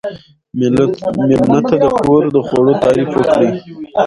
مېلمه 0.59 1.59
ته 1.67 1.75
د 1.83 1.85
کور 2.01 2.21
د 2.35 2.37
خوړو 2.47 2.73
تعریف 2.83 3.09
وکړئ. 3.13 3.49